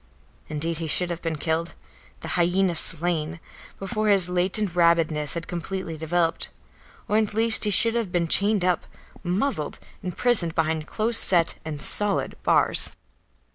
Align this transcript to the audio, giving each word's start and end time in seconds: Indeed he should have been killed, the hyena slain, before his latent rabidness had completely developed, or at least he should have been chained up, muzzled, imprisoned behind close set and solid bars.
Indeed 0.49 0.79
he 0.79 0.87
should 0.87 1.11
have 1.11 1.21
been 1.21 1.35
killed, 1.35 1.75
the 2.21 2.29
hyena 2.29 2.73
slain, 2.73 3.39
before 3.77 4.07
his 4.07 4.27
latent 4.29 4.75
rabidness 4.75 5.35
had 5.35 5.47
completely 5.47 5.95
developed, 5.95 6.49
or 7.07 7.17
at 7.17 7.35
least 7.35 7.65
he 7.65 7.69
should 7.69 7.93
have 7.93 8.11
been 8.11 8.27
chained 8.27 8.65
up, 8.65 8.85
muzzled, 9.21 9.77
imprisoned 10.01 10.55
behind 10.55 10.87
close 10.87 11.19
set 11.19 11.53
and 11.63 11.83
solid 11.83 12.35
bars. 12.41 12.93